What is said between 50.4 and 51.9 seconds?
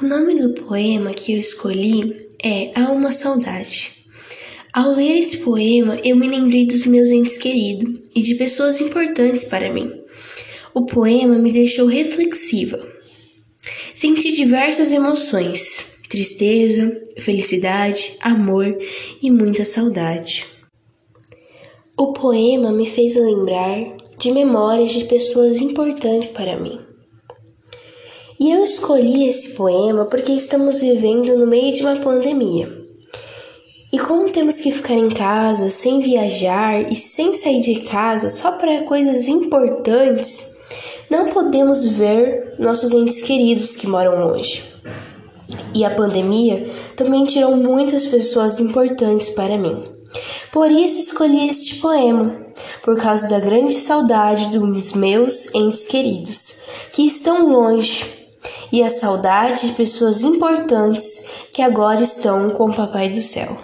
Por isso escolhi este